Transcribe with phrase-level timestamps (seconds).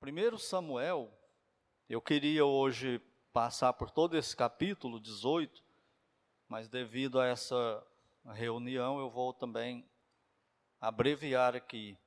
[0.00, 1.12] Primeiro Samuel,
[1.86, 3.02] eu queria hoje
[3.34, 5.62] passar por todo esse capítulo 18,
[6.48, 7.86] mas devido a essa
[8.32, 9.86] reunião eu vou também
[10.80, 11.98] abreviar aqui.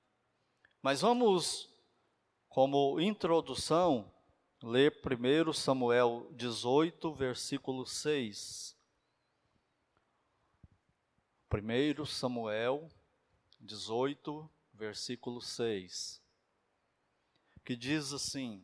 [0.81, 1.69] Mas vamos,
[2.49, 4.11] como introdução,
[4.63, 8.75] ler primeiro Samuel 18, versículo 6.
[11.47, 12.89] Primeiro Samuel
[13.61, 16.22] 18, versículo 6
[17.63, 18.63] que diz assim: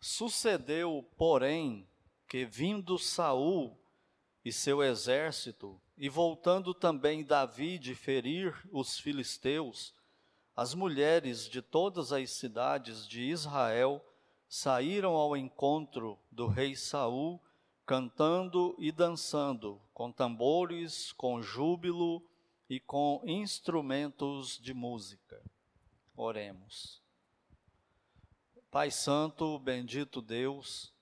[0.00, 1.88] Sucedeu, porém,
[2.28, 3.76] que vindo Saul
[4.44, 9.94] e seu exército, e voltando também Davi de ferir os filisteus,
[10.54, 14.04] as mulheres de todas as cidades de Israel
[14.48, 17.40] saíram ao encontro do rei Saul,
[17.84, 22.22] cantando e dançando, com tambores, com júbilo
[22.68, 25.42] e com instrumentos de música.
[26.20, 27.00] Oremos.
[28.72, 30.92] Pai Santo, bendito Deus,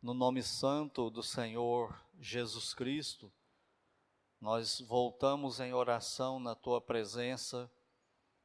[0.00, 3.28] no nome santo do Senhor Jesus Cristo,
[4.40, 7.68] nós voltamos em oração na tua presença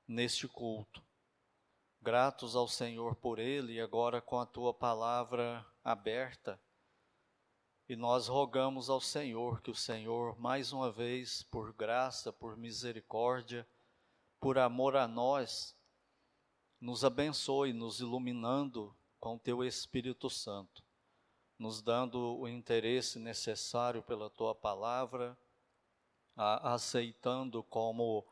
[0.08, 1.04] neste culto.
[2.02, 6.60] Gratos ao Senhor por ele e agora com a tua palavra aberta.
[7.88, 13.68] E nós rogamos ao Senhor que o Senhor, mais uma vez, por graça, por misericórdia,
[14.44, 15.74] por amor a nós,
[16.82, 20.84] nos abençoe, nos iluminando com teu Espírito Santo,
[21.58, 25.38] nos dando o interesse necessário pela tua palavra,
[26.36, 28.28] a, aceitando como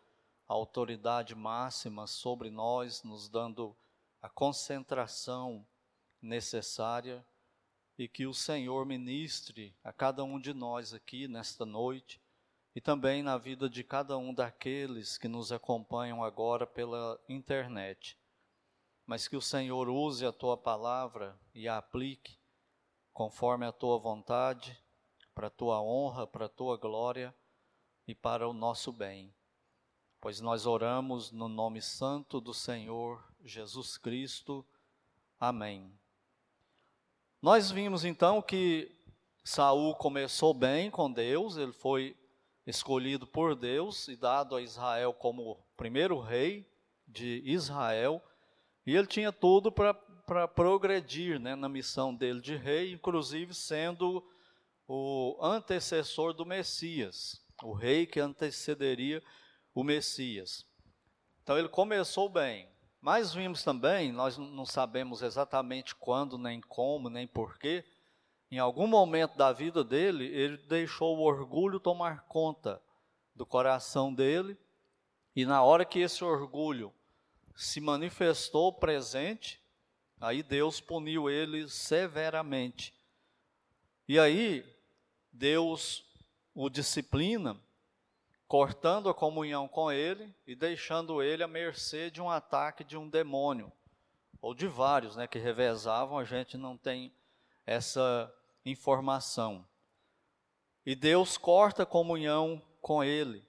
[0.50, 3.73] autoridade máxima sobre nós, nos dando
[4.22, 5.66] a concentração
[6.22, 7.25] necessária
[7.98, 12.22] e que o Senhor ministre a cada um de nós aqui nesta noite
[12.76, 18.18] e também na vida de cada um daqueles que nos acompanham agora pela internet.
[19.06, 22.38] Mas que o Senhor use a tua palavra e a aplique
[23.14, 24.78] conforme a tua vontade,
[25.36, 27.36] para a tua honra, para a tua glória
[28.08, 29.34] e para o nosso bem.
[30.20, 34.66] Pois nós oramos no nome santo do Senhor Jesus Cristo.
[35.40, 35.92] Amém.
[37.42, 38.96] Nós vimos então que
[39.44, 42.16] Saul começou bem com Deus, ele foi
[42.72, 46.68] escolhido por Deus e dado a Israel como primeiro rei
[47.08, 48.22] de Israel,
[48.86, 54.26] e ele tinha tudo para progredir né, na missão dele de rei, inclusive sendo
[54.88, 59.22] o antecessor do Messias, o rei que antecederia
[59.76, 60.66] o Messias.
[61.44, 62.68] Então ele começou bem,
[63.00, 67.84] mas vimos também, nós não sabemos exatamente quando, nem como, nem porquê,
[68.51, 72.81] em algum momento da vida dele, ele deixou o orgulho tomar conta
[73.34, 74.57] do coração dele,
[75.34, 76.94] e na hora que esse orgulho
[77.56, 79.62] se manifestou presente,
[80.19, 82.94] aí Deus puniu ele severamente.
[84.06, 84.66] E aí,
[85.31, 86.03] Deus
[86.53, 87.57] o disciplina,
[88.45, 93.07] cortando a comunhão com ele e deixando ele à mercê de um ataque de um
[93.07, 93.72] demônio,
[94.41, 97.13] ou de vários, né, que revezavam, a gente não tem
[97.66, 98.33] essa
[98.66, 99.68] informação.
[100.86, 103.46] E Deus corta a comunhão com ele.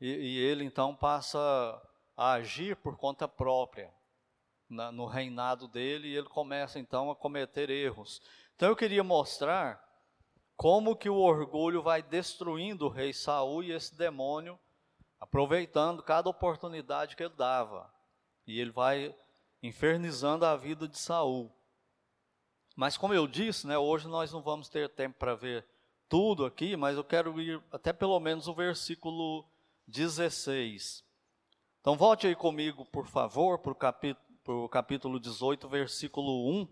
[0.00, 1.38] E, e ele então passa
[2.16, 3.92] a agir por conta própria
[4.68, 8.20] na, no reinado dele e ele começa então a cometer erros.
[8.56, 9.82] Então eu queria mostrar
[10.56, 14.58] como que o orgulho vai destruindo o rei Saul e esse demônio,
[15.20, 17.92] aproveitando cada oportunidade que ele dava.
[18.46, 19.14] E ele vai
[19.62, 21.52] infernizando a vida de Saul.
[22.74, 25.64] Mas como eu disse, né, hoje nós não vamos ter tempo para ver
[26.08, 29.44] tudo aqui, mas eu quero ir até pelo menos o versículo
[29.86, 31.04] 16.
[31.80, 36.68] Então volte aí comigo, por favor, para o capítulo, capítulo 18, versículo 1.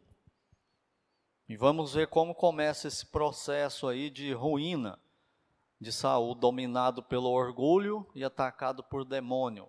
[1.49, 4.99] E vamos ver como começa esse processo aí de ruína
[5.81, 9.69] de Saul, dominado pelo orgulho e atacado por demônio.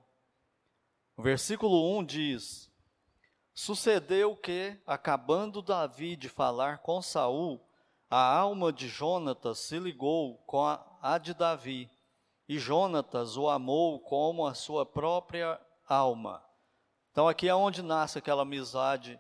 [1.18, 2.71] O versículo 1 diz:
[3.54, 7.62] Sucedeu que, acabando Davi de falar com Saul,
[8.10, 11.90] a alma de Jonatas se ligou com a, de Davi,
[12.48, 16.44] e Jonatas o amou como a sua própria alma.
[17.12, 19.20] Então aqui é onde nasce aquela amizade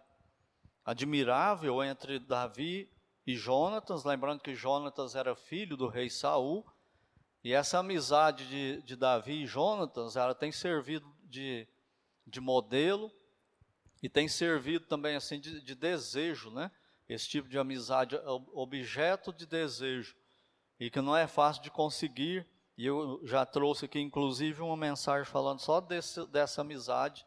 [0.83, 2.89] admirável entre Davi
[3.25, 6.66] e Jonatas, lembrando que Jonatas era filho do rei Saul,
[7.44, 11.68] e essa amizade de, de Davi e Jonatas, ela tem servido de,
[12.25, 13.12] de modelo
[14.01, 16.71] e tem servido também assim de, de desejo, né?
[17.07, 18.21] Esse tipo de amizade, é
[18.53, 20.15] objeto de desejo,
[20.80, 22.48] e que não é fácil de conseguir.
[22.77, 27.25] E eu já trouxe aqui, inclusive, uma mensagem falando só desse, dessa amizade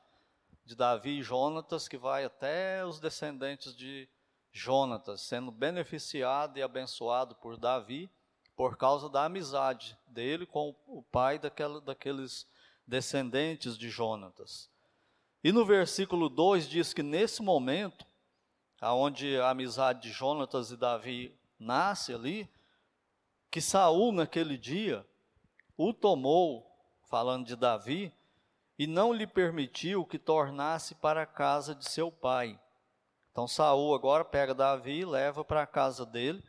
[0.64, 4.08] de Davi e Jonatas, que vai até os descendentes de
[4.50, 8.10] Jonatas, sendo beneficiado e abençoado por Davi
[8.56, 12.46] por causa da amizade dele com o pai daquela, daqueles
[12.86, 14.70] descendentes de Jonatas.
[15.44, 18.06] E no versículo 2 diz que nesse momento,
[18.80, 22.50] aonde a amizade de Jonatas e Davi nasce ali,
[23.50, 25.06] que Saul naquele dia
[25.76, 26.66] o tomou,
[27.10, 28.10] falando de Davi,
[28.78, 32.58] e não lhe permitiu que tornasse para a casa de seu pai.
[33.30, 36.42] Então Saul agora pega Davi e leva para a casa dele,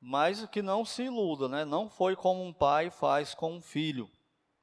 [0.00, 1.62] mas que não se iluda, né?
[1.62, 4.10] Não foi como um pai faz com um filho.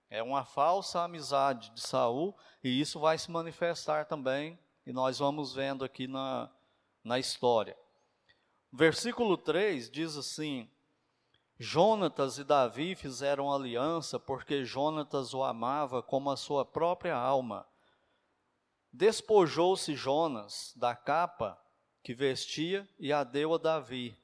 [0.09, 5.53] É uma falsa amizade de Saul e isso vai se manifestar também e nós vamos
[5.53, 6.49] vendo aqui na,
[7.03, 7.77] na história.
[8.73, 10.67] Versículo 3 diz assim:
[11.59, 17.67] Jonatas e Davi fizeram aliança porque Jonatas o amava como a sua própria alma.
[18.91, 21.55] Despojou-se Jonas da capa
[22.01, 24.17] que vestia e a deu a Davi,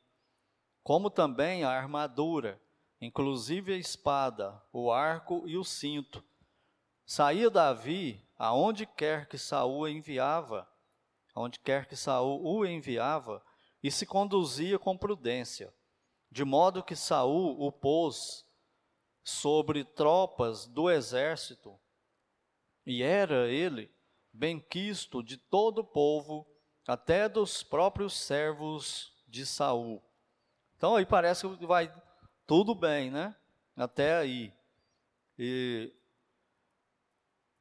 [0.84, 2.60] como também a armadura
[3.06, 6.24] inclusive a espada, o arco e o cinto.
[7.06, 10.68] Saía Davi aonde quer que Saul enviava,
[11.34, 13.44] aonde quer que Saul o enviava,
[13.84, 15.74] e se conduzia com prudência,
[16.32, 18.44] de modo que Saul o pôs
[19.24, 21.80] sobre tropas do exército,
[22.86, 23.94] e era ele
[24.34, 26.48] benquisto de todo o povo,
[26.88, 30.04] até dos próprios servos de Saul.
[30.76, 31.92] Então aí parece que vai
[32.48, 33.36] tudo bem, né?
[33.76, 34.54] Até aí.
[35.38, 35.94] E,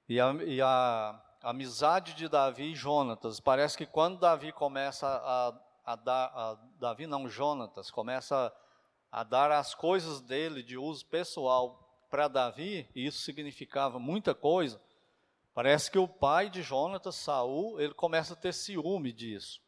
[0.09, 5.93] e, a, e a, amizade de Davi e Jonatas, parece que quando Davi começa a,
[5.93, 8.55] a dar, Davi não, Jonatas, começa
[9.11, 14.81] a dar as coisas dele de uso pessoal para Davi, e isso significava muita coisa,
[15.53, 19.61] parece que o pai de Jonatas, Saul, ele começa a ter ciúme disso.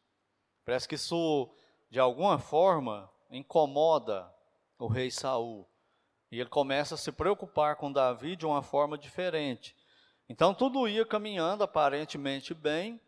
[0.63, 1.53] Parece que isso,
[1.89, 4.33] de alguma forma, incomoda
[4.77, 5.67] o rei Saul.
[6.31, 9.75] E ele começa a se preocupar com Davi de uma forma diferente.
[10.29, 12.99] Então tudo ia caminhando aparentemente bem,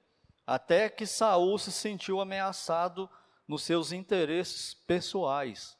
[0.47, 3.09] até que Saul se sentiu ameaçado
[3.47, 5.77] nos seus interesses pessoais.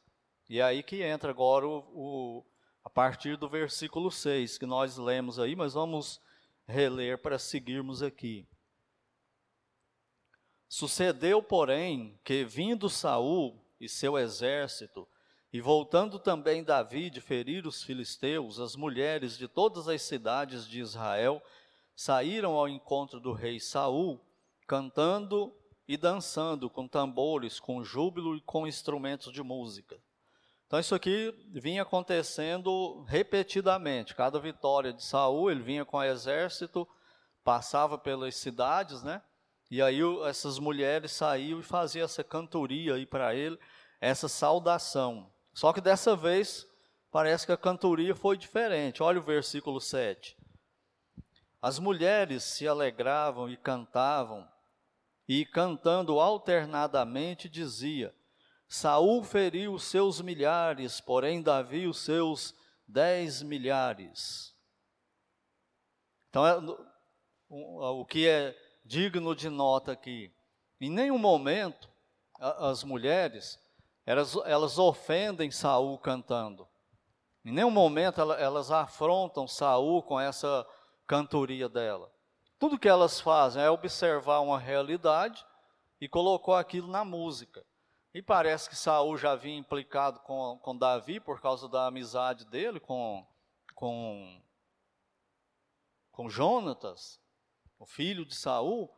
[0.48, 2.44] E é aí que entra agora o, o,
[2.84, 6.20] a partir do versículo 6, que nós lemos aí, mas vamos
[6.66, 8.46] reler para seguirmos aqui.
[10.68, 15.08] Sucedeu, porém, que vindo Saul e seu exército
[15.52, 20.80] e voltando também Davi de ferir os filisteus, as mulheres de todas as cidades de
[20.80, 21.42] Israel
[21.96, 24.24] saíram ao encontro do rei Saul,
[24.66, 25.52] cantando
[25.88, 30.00] e dançando com tambores, com júbilo e com instrumentos de música.
[30.68, 34.14] Então isso aqui vinha acontecendo repetidamente.
[34.14, 36.86] Cada vitória de Saul, ele vinha com o exército,
[37.42, 39.20] passava pelas cidades, né?
[39.68, 39.98] E aí
[40.28, 43.58] essas mulheres saíam e faziam essa cantoria aí para ele,
[44.00, 45.28] essa saudação.
[45.52, 46.66] Só que dessa vez
[47.10, 49.02] parece que a cantoria foi diferente.
[49.02, 50.36] Olha o versículo 7.
[51.60, 54.48] As mulheres se alegravam e cantavam,
[55.28, 58.14] e cantando alternadamente dizia:
[58.66, 62.54] Saul feriu seus milhares, porém Davi os seus
[62.86, 64.54] dez milhares.
[66.28, 66.56] Então, é,
[67.50, 70.32] o que é digno de nota aqui,
[70.80, 71.90] em nenhum momento
[72.38, 73.60] as mulheres
[74.10, 76.68] elas, elas ofendem Saul cantando.
[77.44, 80.66] Em nenhum momento elas afrontam Saul com essa
[81.06, 82.12] cantoria dela.
[82.58, 85.46] Tudo que elas fazem é observar uma realidade
[86.00, 87.64] e colocou aquilo na música.
[88.12, 92.80] E parece que Saul já vinha implicado com, com Davi por causa da amizade dele
[92.80, 93.24] com,
[93.76, 94.42] com,
[96.10, 97.20] com Jonatas,
[97.78, 98.90] o filho de Saul.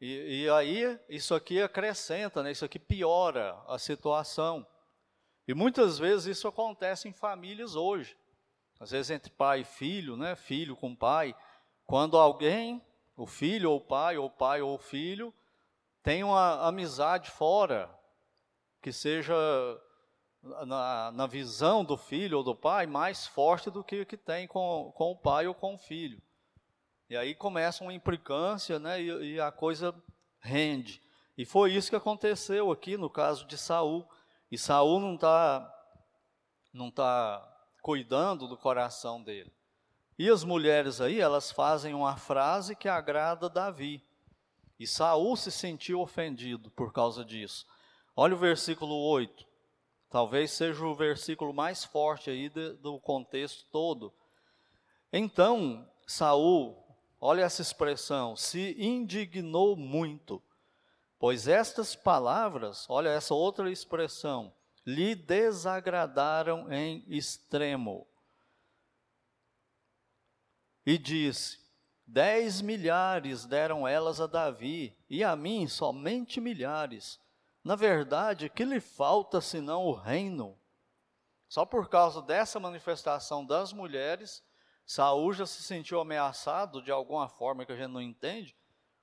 [0.00, 2.52] E, e, aí, isso aqui acrescenta, né?
[2.52, 4.66] isso aqui piora a situação.
[5.46, 8.16] E muitas vezes isso acontece em famílias hoje.
[8.78, 10.36] Às vezes entre pai e filho, né?
[10.36, 11.34] filho com pai.
[11.84, 12.80] Quando alguém,
[13.16, 15.34] o filho ou o pai, ou o pai ou o filho,
[16.02, 17.90] tem uma amizade fora,
[18.80, 19.34] que seja
[20.42, 24.92] na, na visão do filho ou do pai mais forte do que que tem com,
[24.94, 26.22] com o pai ou com o filho.
[27.10, 29.00] E aí começa uma implicância, né?
[29.00, 29.94] E, e, a coisa
[30.40, 31.02] rende.
[31.38, 34.06] E foi isso que aconteceu aqui no caso de Saul.
[34.50, 35.74] E Saul não está
[36.72, 37.46] não tá
[37.80, 39.50] cuidando do coração dele.
[40.18, 44.04] E as mulheres aí, elas fazem uma frase que agrada Davi.
[44.78, 47.66] E Saul se sentiu ofendido por causa disso.
[48.14, 49.46] Olha o versículo 8.
[50.10, 54.12] Talvez seja o versículo mais forte aí de, do contexto todo.
[55.12, 56.87] Então, Saul
[57.20, 60.42] olha essa expressão, se indignou muito,
[61.18, 64.54] pois estas palavras, olha essa outra expressão,
[64.86, 68.06] lhe desagradaram em extremo.
[70.86, 71.58] E disse:
[72.06, 77.20] Dez milhares deram elas a Davi, e a mim somente milhares.
[77.62, 80.58] Na verdade, que lhe falta senão o reino?
[81.46, 84.42] Só por causa dessa manifestação das mulheres,
[84.88, 88.56] Saúl já se sentiu ameaçado de alguma forma que a gente não entende,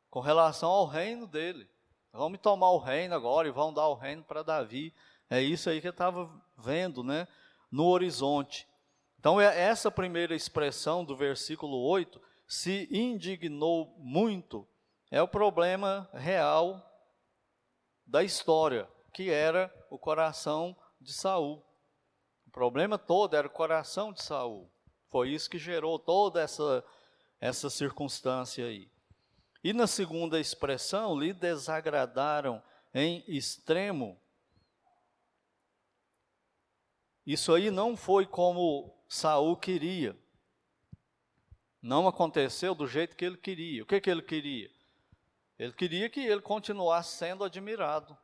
[0.10, 1.70] com relação ao reino dele.
[2.12, 4.92] Vamos tomar o reino agora e vão dar o reino para Davi.
[5.30, 6.28] É isso aí que eu estava
[6.58, 7.28] vendo, né,
[7.72, 8.68] no horizonte.
[9.20, 14.68] Então, é essa primeira expressão do versículo 8, se indignou muito,
[15.12, 16.84] é o problema real
[18.08, 21.64] da história, que era o coração de Saul.
[22.48, 24.68] O problema todo era o coração de Saul.
[25.16, 26.84] Foi isso que gerou toda essa,
[27.40, 28.92] essa circunstância aí.
[29.64, 32.62] E na segunda expressão, lhe desagradaram
[32.94, 34.20] em extremo.
[37.26, 40.20] Isso aí não foi como Saul queria.
[41.82, 43.84] Não aconteceu do jeito que ele queria.
[43.84, 44.70] O que, que ele queria?
[45.58, 48.18] Ele queria que ele continuasse sendo admirado.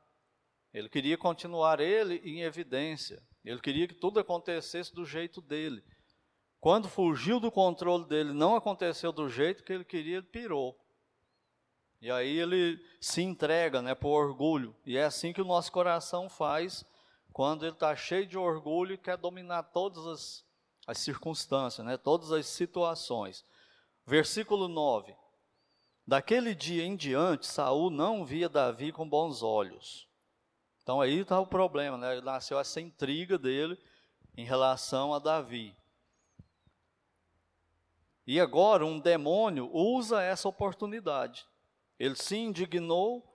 [0.74, 3.24] Ele queria continuar ele em evidência.
[3.46, 5.82] Ele queria que tudo acontecesse do jeito dele.
[6.62, 10.80] Quando fugiu do controle dele, não aconteceu do jeito que ele queria, ele pirou.
[12.00, 14.76] E aí ele se entrega né, por orgulho.
[14.86, 16.86] E é assim que o nosso coração faz
[17.34, 20.46] quando ele está cheio de orgulho e quer dominar todas as,
[20.86, 23.44] as circunstâncias, né, todas as situações.
[24.06, 25.16] Versículo 9.
[26.06, 30.08] Daquele dia em diante, Saul não via Davi com bons olhos.
[30.84, 32.22] Então aí está o problema, né?
[32.22, 33.80] Nasceu essa intriga dele
[34.38, 35.76] em relação a Davi.
[38.26, 41.46] E agora um demônio usa essa oportunidade.
[42.00, 43.28] Ele se indignou,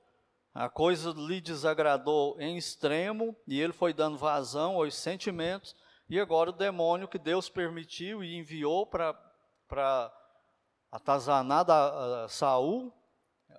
[0.54, 5.74] a coisa lhe desagradou em extremo e ele foi dando vazão aos sentimentos.
[6.08, 10.12] E agora o demônio que Deus permitiu e enviou para
[10.90, 12.92] atazanar da, Saul,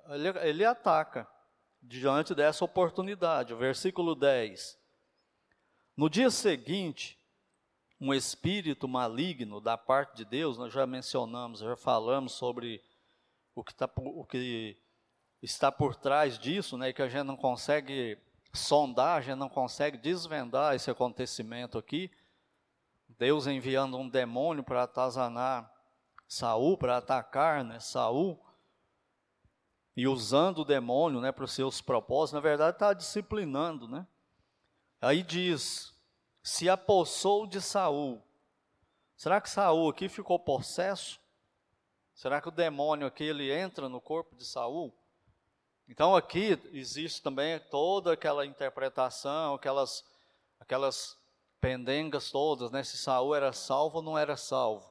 [0.10, 1.28] ele, ele ataca
[1.82, 3.54] diante dessa oportunidade.
[3.54, 4.78] O versículo 10.
[5.96, 7.17] No dia seguinte,
[8.00, 12.84] um espírito maligno da parte de Deus, nós já mencionamos, já falamos sobre
[13.56, 14.78] o que, tá, o que
[15.42, 18.18] está por trás disso, né, que a gente não consegue
[18.54, 22.12] sondar, a gente não consegue desvendar esse acontecimento aqui.
[23.18, 25.72] Deus enviando um demônio para atazanar
[26.28, 28.40] Saul, para atacar né, Saul,
[29.96, 33.88] e usando o demônio né, para os seus propósitos, na verdade está disciplinando.
[33.88, 34.06] Né?
[35.02, 35.97] Aí diz,
[36.48, 38.24] se apossou de Saul.
[39.18, 41.20] Será que Saul aqui ficou possesso?
[42.16, 44.94] Será que o demônio aqui ele entra no corpo de Saul?
[45.90, 50.06] Então aqui existe também toda aquela interpretação, aquelas
[50.58, 51.18] aquelas
[51.60, 52.82] pendengas todas, né?
[52.82, 54.90] Se Saul era salvo ou não era salvo.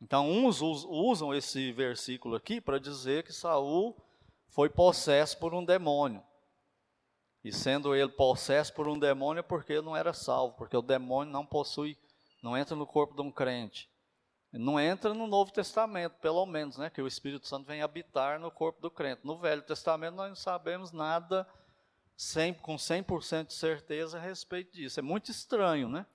[0.00, 3.96] Então uns usam esse versículo aqui para dizer que Saul
[4.46, 6.22] foi possesso por um demônio.
[7.44, 11.30] E sendo ele possesso por um demônio, é porque não era salvo, porque o demônio
[11.30, 11.98] não possui,
[12.42, 13.90] não entra no corpo de um crente.
[14.50, 16.88] Não entra no Novo Testamento, pelo menos, né?
[16.88, 19.20] Que o Espírito Santo vem habitar no corpo do crente.
[19.24, 21.46] No Velho Testamento nós não sabemos nada
[22.16, 24.98] 100, com 100% de certeza a respeito disso.
[24.98, 26.06] É muito estranho, né?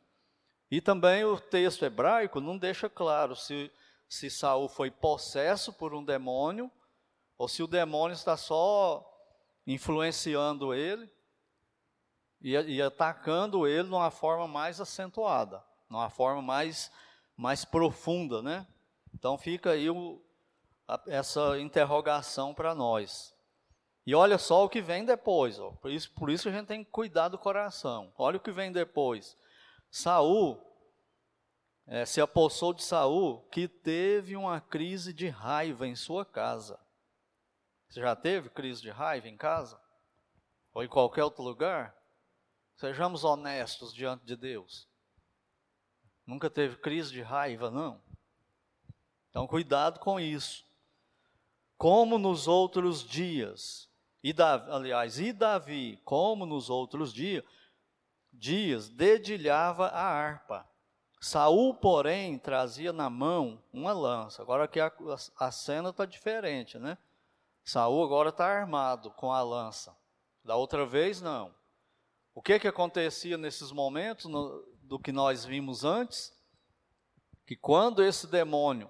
[0.72, 3.70] E também o texto hebraico não deixa claro se,
[4.08, 6.72] se Saul foi possesso por um demônio
[7.38, 9.06] ou se o demônio está só
[9.68, 11.12] influenciando ele
[12.42, 16.92] e, e atacando ele de uma forma mais acentuada, de uma forma mais,
[17.36, 18.66] mais profunda, né?
[19.14, 20.22] Então fica aí o,
[20.88, 23.36] a, essa interrogação para nós.
[24.06, 25.72] E olha só o que vem depois, ó.
[25.74, 28.12] Por, isso, por isso a gente tem que cuidar do coração.
[28.18, 29.38] Olha o que vem depois.
[29.92, 30.60] Saul
[31.86, 36.80] é, se apossou de Saul, que teve uma crise de raiva em sua casa.
[37.90, 39.80] Você já teve crise de raiva em casa?
[40.74, 41.99] Ou em qualquer outro lugar?
[42.80, 44.88] Sejamos honestos diante de Deus.
[46.26, 48.02] Nunca teve crise de raiva, não?
[49.30, 50.64] Então, cuidado com isso.
[51.78, 53.90] Como nos outros dias,
[54.24, 57.44] e Davi, aliás, e Davi, como nos outros dias,
[58.32, 60.66] dias dedilhava a harpa.
[61.20, 64.42] Saul, porém, trazia na mão uma lança.
[64.42, 64.90] Agora aqui a,
[65.38, 66.98] a cena está diferente, né?
[67.62, 69.94] Saul agora está armado com a lança.
[70.46, 71.59] Da outra vez, não.
[72.40, 76.34] O que, que acontecia nesses momentos no, do que nós vimos antes?
[77.46, 78.90] Que quando esse demônio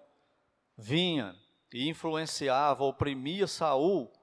[0.77, 1.35] vinha
[1.73, 4.13] e influenciava, oprimia Saul,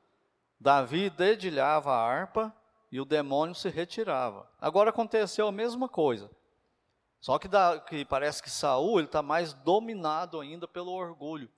[0.61, 2.55] Davi dedilhava a harpa
[2.93, 4.49] e o demônio se retirava.
[4.61, 6.31] Agora aconteceu a mesma coisa.
[7.21, 11.51] Só que, da, que parece que Saul está mais dominado ainda pelo orgulho.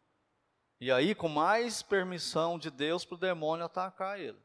[0.80, 4.40] E aí, com mais permissão de Deus para o demônio atacar ele.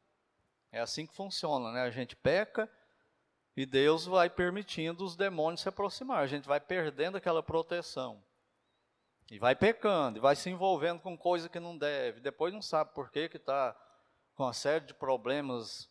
[0.73, 1.83] É assim que funciona, né?
[1.83, 2.69] A gente peca
[3.55, 6.23] e Deus vai permitindo os demônios se aproximar.
[6.23, 8.23] A gente vai perdendo aquela proteção.
[9.31, 12.19] E vai pecando, e vai se envolvendo com coisa que não deve.
[12.19, 13.75] Depois não sabe por que está
[14.35, 15.89] com uma série de problemas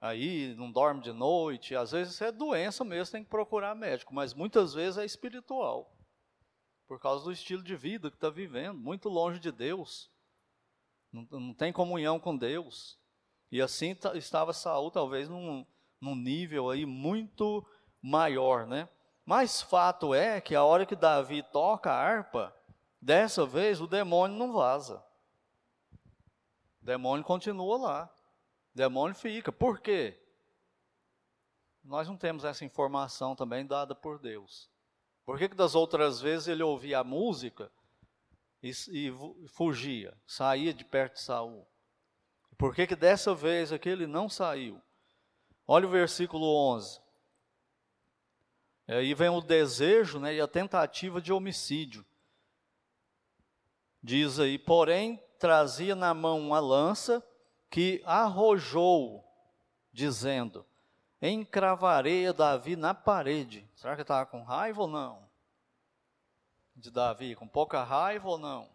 [0.00, 1.74] aí, não dorme de noite.
[1.74, 5.94] Às vezes é doença mesmo, tem que procurar médico, mas muitas vezes é espiritual.
[6.86, 10.10] Por causa do estilo de vida que está vivendo, muito longe de Deus.
[11.12, 12.98] Não, não, tem comunhão com Deus.
[13.50, 15.66] E assim estava Saul, talvez num,
[16.00, 17.66] num nível aí muito
[18.00, 18.88] maior, né?
[19.24, 22.54] Mas fato é que a hora que Davi toca a harpa,
[23.00, 25.04] dessa vez o demônio não vaza.
[26.82, 28.14] O demônio continua lá.
[28.74, 29.52] O demônio fica.
[29.52, 30.18] Por quê?
[31.84, 34.70] Nós não temos essa informação também dada por Deus.
[35.24, 37.70] Por que, que das outras vezes ele ouvia a música
[38.62, 41.66] e, e fugia, saía de perto de Saul?
[42.58, 44.82] Por que, que dessa vez aqui ele não saiu?
[45.72, 47.00] Olha o versículo 11.
[48.88, 52.04] Aí vem o desejo né, e a tentativa de homicídio.
[54.02, 57.24] Diz aí, porém, trazia na mão uma lança
[57.70, 59.24] que arrojou,
[59.92, 60.66] dizendo:
[61.22, 63.64] Encravarei Davi na parede.
[63.76, 65.22] Será que estava com raiva ou não?
[66.74, 68.68] De Davi, com pouca raiva ou não?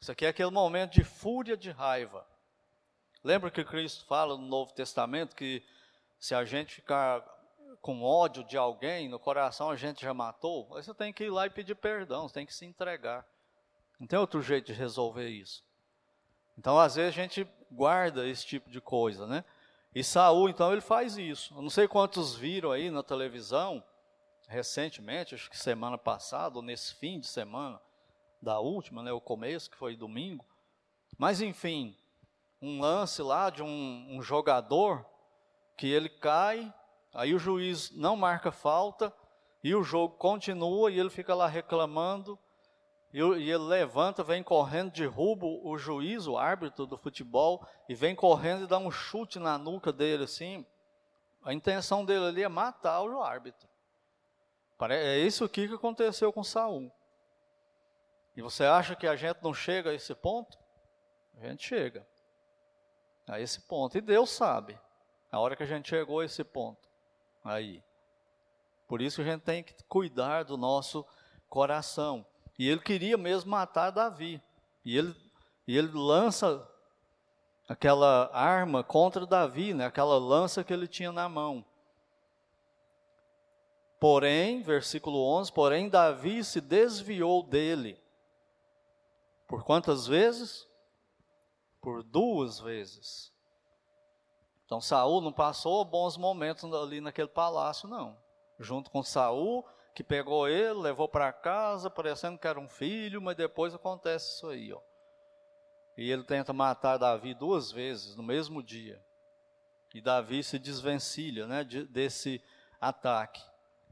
[0.00, 2.26] Isso aqui é aquele momento de fúria de raiva.
[3.22, 5.62] Lembra que Cristo fala no Novo Testamento que
[6.18, 7.24] se a gente ficar
[7.80, 10.74] com ódio de alguém no coração, a gente já matou?
[10.76, 13.26] Aí você tem que ir lá e pedir perdão, você tem que se entregar.
[13.98, 15.64] Não tem outro jeito de resolver isso.
[16.58, 19.44] Então, às vezes, a gente guarda esse tipo de coisa, né?
[19.94, 21.54] E Saul, então, ele faz isso.
[21.54, 23.82] Eu não sei quantos viram aí na televisão,
[24.48, 27.80] recentemente, acho que semana passada, ou nesse fim de semana,
[28.40, 30.44] da última, né, o começo, que foi domingo.
[31.18, 31.96] Mas, enfim,
[32.60, 35.04] um lance lá de um, um jogador
[35.76, 36.72] que ele cai,
[37.12, 39.12] aí o juiz não marca falta,
[39.62, 42.38] e o jogo continua, e ele fica lá reclamando,
[43.12, 48.64] e, ele levanta, vem correndo, derruba o juiz, o árbitro do futebol, e vem correndo
[48.64, 50.66] e dá um chute na nuca dele, assim.
[51.42, 53.68] A intenção dele ali é matar o árbitro.
[54.90, 56.92] É isso aqui que aconteceu com Saul.
[58.36, 60.58] E você acha que a gente não chega a esse ponto?
[61.38, 62.06] A gente chega
[63.26, 63.96] a esse ponto.
[63.96, 64.78] E Deus sabe
[65.36, 66.88] a hora que a gente chegou a esse ponto.
[67.44, 67.82] Aí.
[68.88, 71.04] Por isso a gente tem que cuidar do nosso
[71.48, 72.24] coração.
[72.58, 74.40] E ele queria mesmo matar Davi.
[74.84, 75.14] E ele,
[75.66, 76.66] e ele lança
[77.68, 79.84] aquela arma contra Davi, né?
[79.84, 81.64] aquela lança que ele tinha na mão.
[84.00, 88.00] Porém, versículo 11: Porém, Davi se desviou dele.
[89.46, 90.66] Por quantas vezes?
[91.80, 93.35] Por duas vezes.
[94.66, 98.18] Então, Saul não passou bons momentos ali naquele palácio, não.
[98.58, 103.36] Junto com Saul, que pegou ele, levou para casa, parecendo que era um filho, mas
[103.36, 104.80] depois acontece isso aí, ó.
[105.96, 109.00] E ele tenta matar Davi duas vezes no mesmo dia.
[109.94, 112.42] E Davi se desvencilha, né, de, desse
[112.80, 113.42] ataque.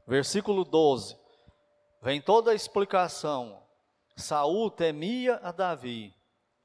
[0.05, 1.17] Versículo 12.
[2.01, 3.63] Vem toda a explicação.
[4.15, 6.13] Saul temia a Davi.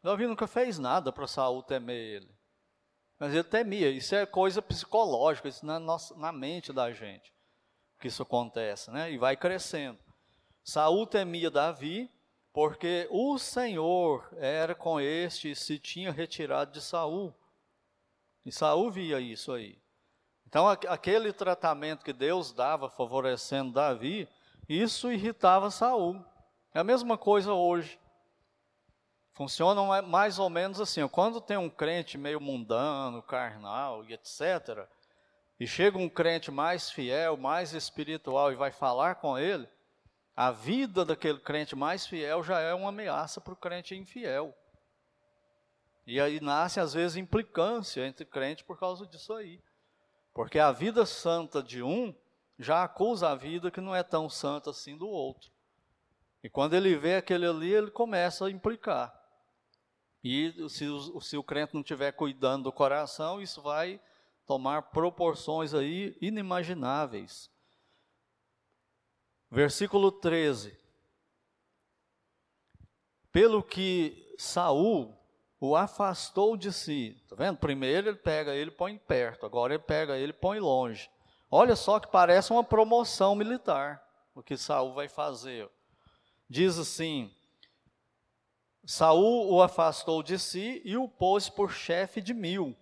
[0.03, 2.40] Davi nunca fez nada para Saul temer ele.
[3.21, 3.91] Mas ele temia.
[3.91, 7.33] Isso é coisa psicológica, isso na, nossa, na mente da gente
[8.01, 9.13] que isso acontece, né?
[9.13, 9.99] E vai crescendo.
[10.65, 12.11] Saul temia Davi,
[12.53, 17.33] porque o Senhor era com este e se tinha retirado de Saul.
[18.45, 19.79] E Saul via isso aí.
[20.47, 24.29] Então, aquele tratamento que Deus dava favorecendo Davi,
[24.69, 26.25] isso irritava Saul.
[26.75, 28.01] É a mesma coisa hoje.
[29.41, 31.09] Funciona mais ou menos assim.
[31.09, 34.87] Quando tem um crente meio mundano, carnal e etc.,
[35.59, 39.67] e chega um crente mais fiel, mais espiritual e vai falar com ele,
[40.37, 44.55] a vida daquele crente mais fiel já é uma ameaça para o crente infiel.
[46.07, 49.59] E aí nasce, às vezes, implicância entre crentes por causa disso aí.
[50.35, 52.15] Porque a vida santa de um
[52.59, 55.51] já acusa a vida que não é tão santa assim do outro.
[56.45, 59.19] E quando ele vê aquele ali, ele começa a implicar.
[60.23, 64.01] E se o, se o crente não estiver cuidando do coração, isso vai
[64.47, 67.51] tomar proporções aí inimagináveis.
[69.51, 70.79] Versículo 13.
[73.33, 75.17] Pelo que Saul
[75.59, 77.17] o afastou de si.
[77.29, 77.59] Tá vendo?
[77.59, 81.11] Primeiro ele pega ele põe perto, agora ele pega ele põe longe.
[81.51, 84.03] Olha só que parece uma promoção militar
[84.35, 85.71] o que Saul vai fazer.
[86.49, 87.33] Diz assim:
[88.85, 92.77] Saul o afastou de si e o pôs por chefe de mil.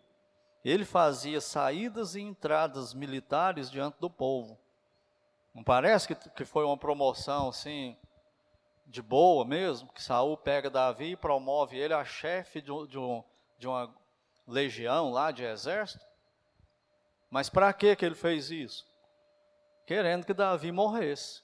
[0.64, 4.58] Ele fazia saídas e entradas militares diante do povo.
[5.54, 7.96] Não parece que, que foi uma promoção assim
[8.86, 13.22] de boa mesmo, que Saul pega Davi e promove ele a chefe de, de, um,
[13.58, 13.94] de uma
[14.46, 16.04] legião lá de exército.
[17.30, 18.86] Mas para que que ele fez isso?
[19.86, 21.42] Querendo que Davi morresse.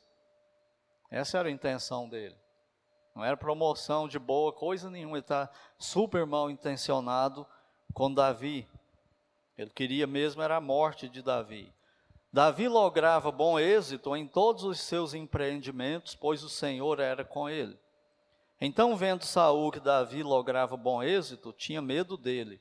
[1.10, 2.36] Essa era a intenção dele.
[3.14, 5.48] Não era promoção de boa coisa nenhuma, ele está
[5.78, 7.46] super mal intencionado
[7.92, 8.68] com Davi.
[9.56, 11.72] Ele queria mesmo era a morte de Davi.
[12.32, 17.78] Davi lograva bom êxito em todos os seus empreendimentos, pois o Senhor era com ele.
[18.60, 22.60] Então, vendo Saul que Davi lograva bom êxito, tinha medo dele.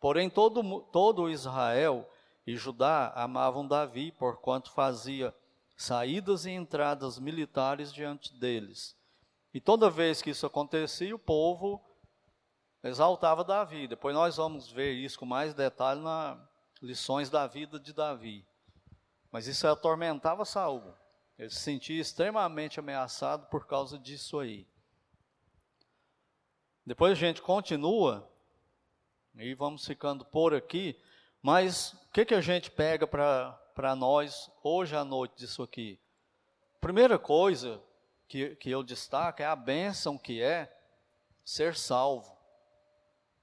[0.00, 2.08] Porém, todo, todo Israel
[2.44, 5.32] e Judá amavam Davi, porquanto fazia
[5.76, 8.96] saídas e entradas militares diante deles.
[9.54, 11.82] E toda vez que isso acontecia, o povo
[12.82, 13.86] exaltava Davi.
[13.86, 16.38] Depois nós vamos ver isso com mais detalhe nas
[16.80, 18.46] lições da vida de Davi.
[19.30, 20.94] Mas isso atormentava Saul.
[21.38, 24.66] Ele se sentia extremamente ameaçado por causa disso aí.
[26.84, 28.28] Depois a gente continua
[29.36, 30.98] e vamos ficando por aqui.
[31.40, 35.98] Mas o que, que a gente pega para nós hoje à noite disso aqui?
[36.80, 37.80] Primeira coisa
[38.32, 40.74] que, que eu destaco é a bênção que é
[41.44, 42.34] ser salvo.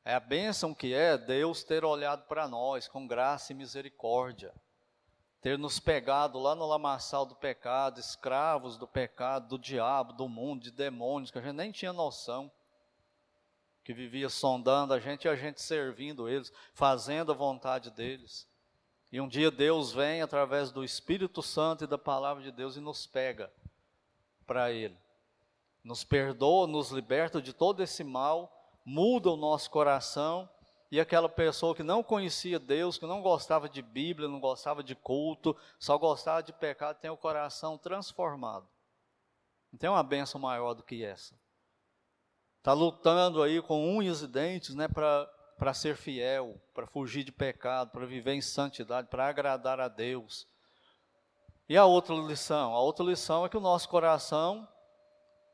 [0.04, 4.52] É a bênção que é Deus ter olhado para nós com graça e misericórdia
[5.42, 10.64] ter nos pegado lá no lamaçal do pecado, escravos do pecado, do diabo, do mundo,
[10.64, 12.52] de demônios, que a gente nem tinha noção,
[13.86, 18.50] que vivia sondando a gente e a gente servindo eles, fazendo a vontade deles.
[19.14, 22.82] E um dia Deus vem através do Espírito Santo e da palavra de Deus e
[22.82, 23.50] nos pega
[24.50, 24.98] para Ele.
[25.84, 28.52] Nos perdoa, nos liberta de todo esse mal,
[28.84, 30.50] muda o nosso coração
[30.92, 34.96] e aquela pessoa que não conhecia Deus, que não gostava de Bíblia, não gostava de
[34.96, 38.68] culto, só gostava de pecado, tem o coração transformado.
[39.72, 41.40] Não tem uma benção maior do que essa.
[42.58, 47.92] Está lutando aí com unhas e dentes né, para ser fiel, para fugir de pecado,
[47.92, 50.48] para viver em santidade, para agradar a Deus.
[51.70, 52.74] E a outra lição?
[52.74, 54.68] A outra lição é que o nosso coração,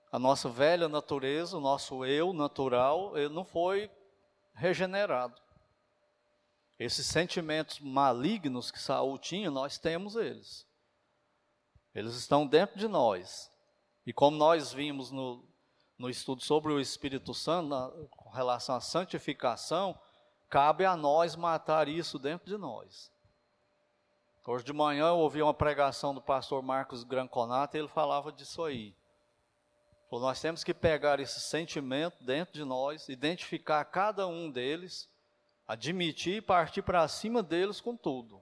[0.09, 3.91] a nossa velha natureza, o nosso eu natural, ele não foi
[4.53, 5.35] regenerado.
[6.79, 10.65] Esses sentimentos malignos que Saul tinha, nós temos eles.
[11.93, 13.51] Eles estão dentro de nós.
[14.05, 15.45] E como nós vimos no,
[15.97, 19.99] no estudo sobre o Espírito Santo, na, com relação à santificação,
[20.49, 23.11] cabe a nós matar isso dentro de nós.
[24.47, 28.63] Hoje de manhã eu ouvi uma pregação do pastor Marcos Granconato e ele falava disso
[28.63, 28.95] aí.
[30.11, 35.09] Nós temos que pegar esse sentimento dentro de nós, identificar cada um deles,
[35.67, 38.39] admitir e partir para cima deles com tudo.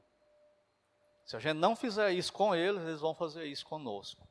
[1.26, 4.28] Se a gente não fizer isso com eles, eles vão fazer isso conosco.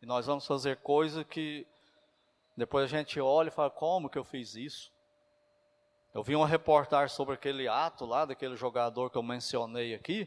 [0.00, 1.66] E nós vamos fazer coisa que
[2.56, 4.90] depois a gente olha e fala: como que eu fiz isso?
[6.14, 10.26] Eu vi uma reportagem sobre aquele ato lá, daquele jogador que eu mencionei aqui.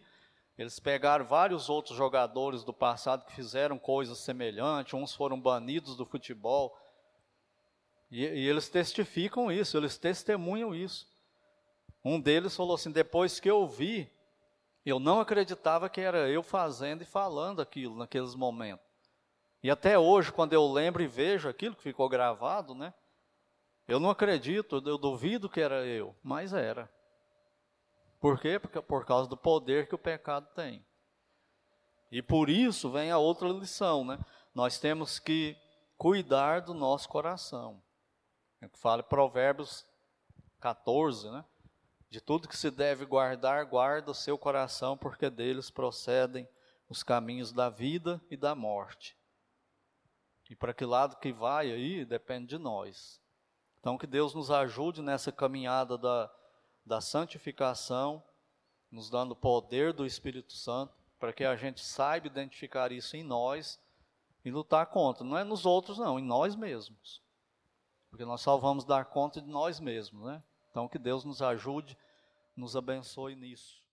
[0.60, 6.06] Eles pegaram vários outros jogadores do passado que fizeram coisas semelhantes, uns foram banidos do
[6.06, 6.78] futebol.
[8.12, 11.08] E, e, eles testificam isso, eles testemunham isso.
[12.04, 14.12] Um deles falou assim: depois que eu vi,
[14.86, 18.86] eu não acreditava que era eu fazendo e falando aquilo naqueles momentos.
[19.64, 22.94] E até hoje, quando eu lembro e vejo aquilo que ficou gravado, né?
[23.88, 26.92] Eu não acredito, eu duvido que era eu, mas era.
[28.20, 28.60] Por quê?
[28.60, 30.86] Porque, por causa do poder que o pecado tem.
[32.12, 34.20] E por isso vem a outra lição, né?
[34.54, 35.56] Nós temos que
[35.98, 37.82] cuidar do nosso coração.
[38.62, 39.86] É fala Provérbios
[40.60, 41.46] 14, né?
[42.10, 46.48] De tudo que se deve guardar, guarda o seu coração, porque deles procedem
[46.90, 49.16] os caminhos da vida e da morte.
[50.50, 53.22] E para que lado que vai aí, depende de nós.
[53.80, 56.30] Então, que Deus nos ajude nessa caminhada da,
[56.90, 58.24] da santificação,
[58.90, 63.22] nos dando o poder do Espírito Santo, para que a gente saiba identificar isso em
[63.22, 63.80] nós
[64.44, 65.24] e lutar contra.
[65.24, 67.22] Não é nos outros, não, em nós mesmos.
[68.10, 70.42] Porque nós só vamos dar conta de nós mesmos, né?
[70.72, 71.96] Então que Deus nos ajude,
[72.56, 73.84] nos abençoe nisso.